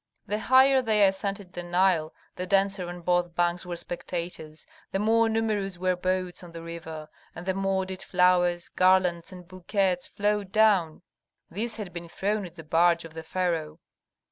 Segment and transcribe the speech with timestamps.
[0.25, 5.29] The higher they ascended the Nile the denser on both banks were spectators, the more
[5.29, 10.51] numerous were boats on the river, and the more did flowers, garlands, and bouquets float
[10.51, 11.03] down;
[11.51, 13.79] these had been thrown at the barge of the pharaoh.